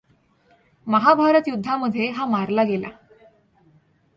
महाभारत 0.87 1.47
युद्धामध्ये 1.47 2.09
हा 2.09 2.25
मारला 2.25 2.63
गेला. 2.63 2.89